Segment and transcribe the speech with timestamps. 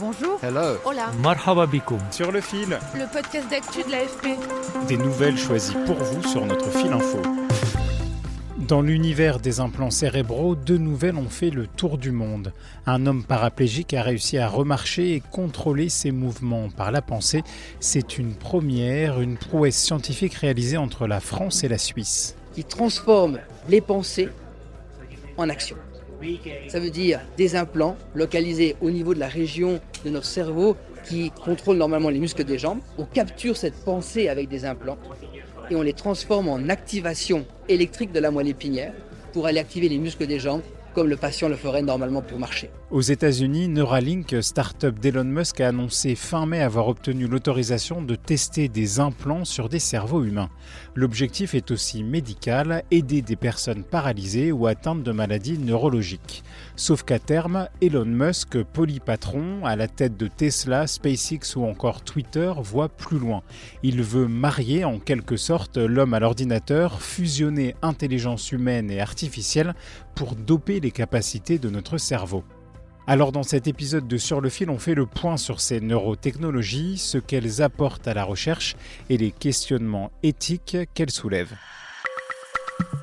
[0.00, 0.38] Bonjour.
[0.44, 0.78] Hello.
[0.84, 1.10] Hola.
[1.20, 1.66] Marhaba
[2.12, 2.78] Sur le fil.
[2.94, 4.38] Le podcast d'actu de l'AFP.
[4.86, 7.20] Des nouvelles choisies pour vous sur notre fil info.
[8.58, 12.52] Dans l'univers des implants cérébraux, deux nouvelles ont fait le tour du monde.
[12.86, 17.42] Un homme paraplégique a réussi à remarcher et contrôler ses mouvements par la pensée.
[17.80, 22.36] C'est une première, une prouesse scientifique réalisée entre la France et la Suisse.
[22.54, 24.28] Qui transforme les pensées
[25.36, 25.76] en action.
[26.68, 31.30] Ça veut dire des implants localisés au niveau de la région de notre cerveau qui
[31.30, 32.80] contrôle normalement les muscles des jambes.
[32.98, 34.98] On capture cette pensée avec des implants
[35.70, 38.92] et on les transforme en activation électrique de la moelle épinière
[39.32, 40.62] pour aller activer les muscles des jambes
[40.94, 42.70] comme le patient le ferait normalement pour marcher.
[42.90, 48.68] Aux États-Unis, Neuralink, start-up d'Elon Musk, a annoncé fin mai avoir obtenu l'autorisation de tester
[48.68, 50.48] des implants sur des cerveaux humains.
[50.94, 56.42] L'objectif est aussi médical, aider des personnes paralysées ou atteintes de maladies neurologiques.
[56.76, 62.52] Sauf qu'à terme, Elon Musk, polypatron, à la tête de Tesla, SpaceX ou encore Twitter,
[62.62, 63.42] voit plus loin.
[63.82, 69.74] Il veut marier en quelque sorte l'homme à l'ordinateur, fusionner intelligence humaine et artificielle
[70.14, 72.44] pour doper les capacités de notre cerveau.
[73.06, 76.98] Alors dans cet épisode de Sur le fil, on fait le point sur ces neurotechnologies,
[76.98, 78.76] ce qu'elles apportent à la recherche
[79.08, 81.56] et les questionnements éthiques qu'elles soulèvent.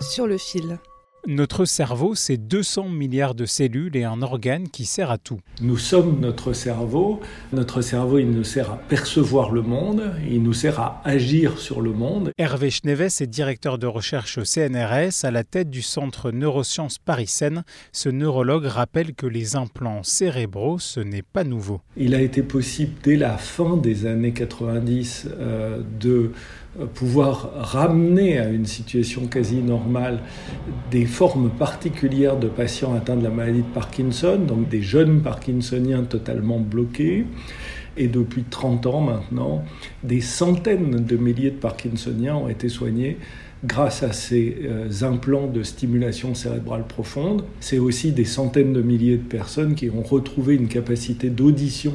[0.00, 0.78] Sur le fil.
[1.26, 5.40] Notre cerveau, c'est 200 milliards de cellules et un organe qui sert à tout.
[5.62, 7.20] Nous sommes notre cerveau.
[7.54, 11.80] Notre cerveau, il nous sert à percevoir le monde, il nous sert à agir sur
[11.80, 12.32] le monde.
[12.36, 17.64] Hervé Schneves est directeur de recherche au CNRS à la tête du centre neurosciences Paris-Seine.
[17.92, 21.80] Ce neurologue rappelle que les implants cérébraux, ce n'est pas nouveau.
[21.96, 26.32] Il a été possible dès la fin des années 90 euh, de
[26.94, 30.20] pouvoir ramener à une situation quasi normale
[30.90, 36.02] des formes particulières de patients atteints de la maladie de Parkinson, donc des jeunes parkinsoniens
[36.02, 37.26] totalement bloqués.
[37.96, 39.64] Et depuis 30 ans maintenant,
[40.02, 43.18] des centaines de milliers de parkinsoniens ont été soignés
[43.64, 47.44] grâce à ces euh, implants de stimulation cérébrale profonde.
[47.60, 51.94] C'est aussi des centaines de milliers de personnes qui ont retrouvé une capacité d'audition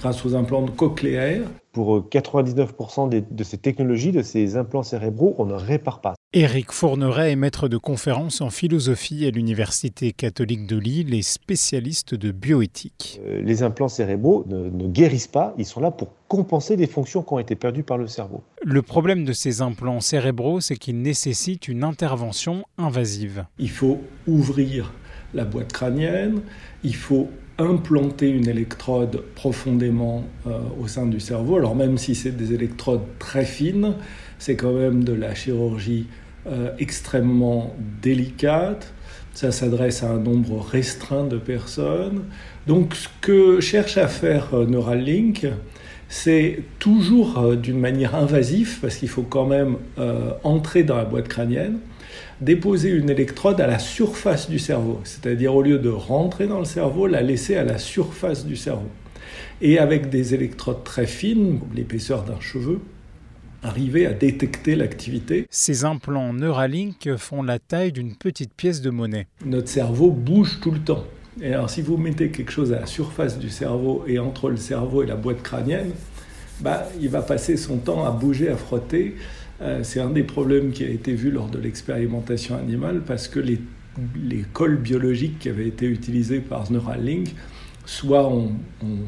[0.00, 1.42] grâce aux implants cochléaires.
[1.74, 6.14] Pour 99% euh, de ces technologies, de ces implants cérébraux, on ne répare pas.
[6.32, 12.14] Éric Fourneret est maître de conférences en philosophie à l'Université catholique de Lille et spécialiste
[12.14, 13.20] de bioéthique.
[13.26, 17.22] Euh, les implants cérébraux ne, ne, guérissent pas, ils sont là pour compenser des fonctions
[17.22, 18.44] qui ont été perdues par le cerveau.
[18.62, 23.46] Le problème de ces implants cérébraux, c'est qu'ils nécessitent une intervention invasive.
[23.58, 24.92] Il faut ouvrir
[25.34, 26.40] la boîte crânienne,
[26.84, 27.28] il faut
[27.58, 31.56] implanter une électrode profondément euh, au sein du cerveau.
[31.56, 33.94] Alors même si c'est des électrodes très fines,
[34.38, 36.06] c'est quand même de la chirurgie
[36.46, 38.92] euh, extrêmement délicate.
[39.34, 42.24] Ça s'adresse à un nombre restreint de personnes.
[42.66, 45.46] Donc ce que cherche à faire euh, Neuralink,
[46.08, 49.76] c'est toujours d'une manière invasive, parce qu'il faut quand même
[50.42, 51.78] entrer dans la boîte crânienne,
[52.40, 56.64] déposer une électrode à la surface du cerveau, c'est-à-dire au lieu de rentrer dans le
[56.64, 58.88] cerveau, la laisser à la surface du cerveau.
[59.60, 62.80] Et avec des électrodes très fines, l'épaisseur d'un cheveu,
[63.62, 65.46] arriver à détecter l'activité.
[65.48, 69.26] Ces implants Neuralink font la taille d'une petite pièce de monnaie.
[69.44, 71.04] Notre cerveau bouge tout le temps.
[71.40, 74.56] Et alors si vous mettez quelque chose à la surface du cerveau et entre le
[74.56, 75.90] cerveau et la boîte crânienne,
[76.60, 79.16] bah, il va passer son temps à bouger, à frotter.
[79.60, 83.40] Euh, c'est un des problèmes qui a été vu lors de l'expérimentation animale parce que
[83.40, 83.60] les,
[84.16, 87.34] les, cols biologiques qui avaient été utilisés par Neuralink
[87.86, 88.52] soit ont,
[88.82, 88.98] ont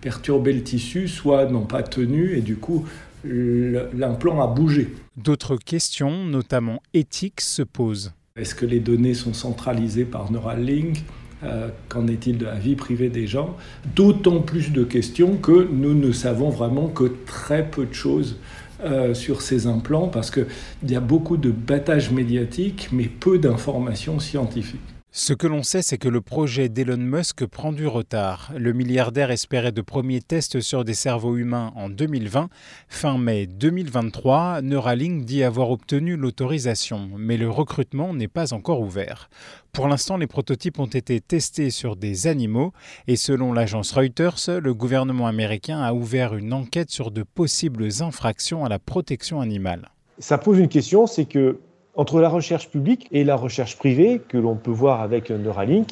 [0.00, 2.84] perturbé le tissu, soit n'ont pas tenu et du coup
[3.24, 4.92] l'implant a bougé.
[5.16, 8.12] D'autres questions, notamment éthiques, se posent.
[8.36, 11.04] Est-ce que les données sont centralisées par Neuralink?
[11.44, 13.56] Euh, Qu'en est-il de la vie privée des gens?
[13.94, 18.36] D'autant plus de questions que nous ne savons vraiment que très peu de choses
[18.84, 20.46] euh, sur ces implants parce qu'il
[20.88, 24.93] y a beaucoup de battage médiatique mais peu d'informations scientifiques.
[25.16, 28.50] Ce que l'on sait, c'est que le projet d'Elon Musk prend du retard.
[28.58, 32.48] Le milliardaire espérait de premiers tests sur des cerveaux humains en 2020.
[32.88, 39.30] Fin mai 2023, Neuralink dit avoir obtenu l'autorisation, mais le recrutement n'est pas encore ouvert.
[39.70, 42.72] Pour l'instant, les prototypes ont été testés sur des animaux
[43.06, 48.64] et selon l'agence Reuters, le gouvernement américain a ouvert une enquête sur de possibles infractions
[48.64, 49.92] à la protection animale.
[50.18, 51.60] Ça pose une question, c'est que
[51.94, 55.90] entre la recherche publique et la recherche privée, que l'on peut voir avec Neuralink,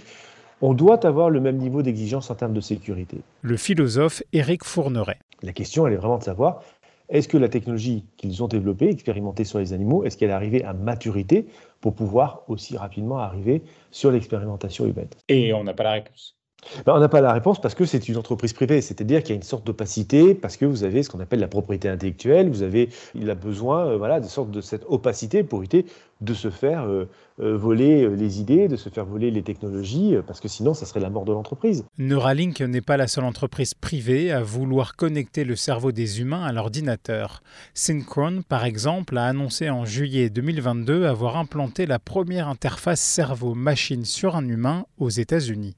[0.60, 3.19] on doit avoir le même niveau d'exigence en termes de sécurité.
[3.43, 5.19] Le philosophe Éric Fourneret.
[5.43, 6.62] La question, elle est vraiment de savoir,
[7.08, 10.64] est-ce que la technologie qu'ils ont développée, expérimentée sur les animaux, est-ce qu'elle est arrivée
[10.64, 11.46] à maturité
[11.81, 15.08] pour pouvoir aussi rapidement arriver sur l'expérimentation humaine?
[15.28, 16.37] Et on n'a pas la réponse.
[16.86, 19.32] Ben, On n'a pas la réponse parce que c'est une entreprise privée, c'est-à-dire qu'il y
[19.32, 22.62] a une sorte d'opacité, parce que vous avez ce qu'on appelle la propriété intellectuelle, vous
[22.62, 25.86] avez, il a besoin euh, voilà, de cette opacité pour éviter
[26.20, 27.08] de se faire euh,
[27.40, 31.00] euh, voler les idées, de se faire voler les technologies, parce que sinon, ça serait
[31.00, 31.84] la mort de l'entreprise.
[31.98, 36.52] Neuralink n'est pas la seule entreprise privée à vouloir connecter le cerveau des humains à
[36.52, 37.42] l'ordinateur.
[37.74, 44.36] Synchron, par exemple, a annoncé en juillet 2022 avoir implanté la première interface cerveau-machine sur
[44.36, 45.74] un humain aux États-Unis.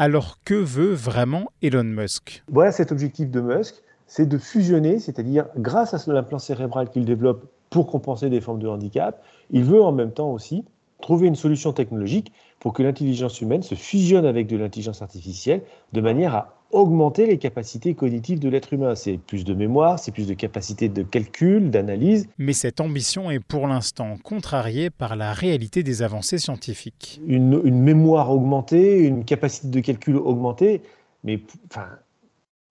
[0.00, 2.44] Alors que veut vraiment Elon Musk?
[2.52, 3.74] Voilà cet objectif de Musk,
[4.06, 8.68] c'est de fusionner, c'est-à-dire grâce à l'implant cérébral qu'il développe pour compenser des formes de
[8.68, 10.64] handicap, il veut en même temps aussi
[11.00, 15.62] trouver une solution technologique pour que l'intelligence humaine se fusionne avec de l'intelligence artificielle
[15.92, 18.94] de manière à augmenter les capacités cognitives de l'être humain.
[18.94, 22.28] C'est plus de mémoire, c'est plus de capacité de calcul, d'analyse.
[22.36, 27.20] Mais cette ambition est pour l'instant contrariée par la réalité des avancées scientifiques.
[27.26, 30.82] Une, mémoire augmentée, une capacité de calcul augmentée,
[31.24, 31.40] mais
[31.70, 31.86] enfin,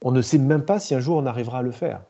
[0.04, 2.02] on ne sait même pas si un jour on arrivera à le faire.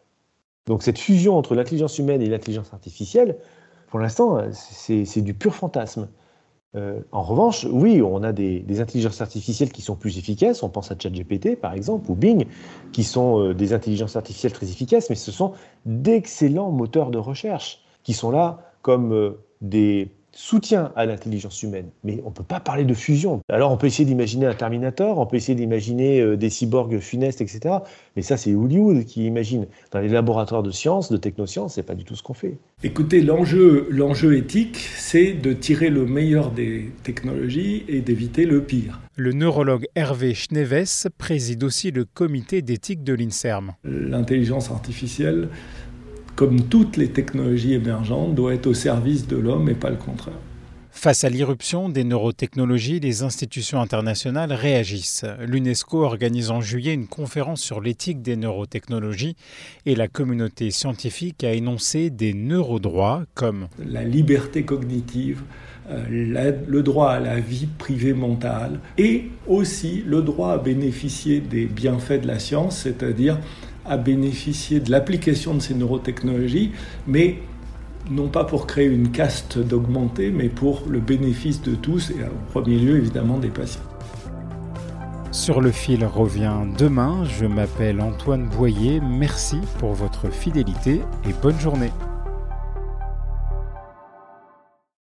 [0.65, 3.37] Donc cette fusion entre l'intelligence humaine et l'intelligence artificielle,
[3.87, 6.09] pour l'instant, c'est du pur fantasme.
[6.75, 10.63] Euh, en revanche, oui, on a des, intelligences artificielles qui sont plus efficaces.
[10.63, 12.45] On pense à ChatGPT, par exemple, ou Bing,
[12.91, 15.53] qui sont euh, des intelligences artificielles très efficaces, mais ce sont
[15.85, 19.31] d'excellents moteurs de recherche qui sont là comme euh,
[19.61, 21.89] des soutien à l'intelligence humaine.
[22.03, 23.41] Mais on ne peut pas parler de fusion.
[23.49, 27.41] Alors on peut essayer d'imaginer un Terminator, on peut essayer d'imaginer euh, des cyborgs funestes,
[27.41, 27.77] etc.
[28.15, 29.65] Mais ça, c'est Hollywood qui imagine.
[29.91, 32.57] Dans les laboratoires de sciences, de technosciences, c'est pas du tout ce qu'on fait.
[32.83, 38.99] Écoutez, l'enjeu, l'enjeu éthique, c'est de tirer le meilleur des technologies et d'éviter le pire.
[39.15, 43.73] Le neurologue Hervé Schneves préside aussi le comité d'éthique de l'INSERM.
[43.83, 45.49] L'intelligence artificielle
[46.37, 50.37] comme toutes les technologies émergentes, doit être au service de l'homme et pas le contraire.
[50.91, 55.25] Face à l'irruption des neurotechnologies, les institutions internationales réagissent.
[55.39, 59.35] L'UNESCO organise en juillet une conférence sur l'éthique des neurotechnologies
[59.85, 65.41] et la communauté scientifique a énoncé des neurodroits comme la liberté cognitive,
[65.89, 71.65] euh, le droit à la vie privée mentale et aussi le droit à bénéficier des
[71.65, 73.39] bienfaits de la science, c'est-à-dire
[73.87, 76.71] à bénéficier de l'application de ces neurotechnologies,
[77.07, 77.39] mais
[78.09, 82.51] non pas pour créer une caste d'augmenter, mais pour le bénéfice de tous et au
[82.51, 83.81] premier lieu évidemment des patients.
[85.31, 87.23] Sur le fil revient demain.
[87.25, 89.01] Je m'appelle Antoine Boyer.
[89.01, 91.91] Merci pour votre fidélité et bonne journée.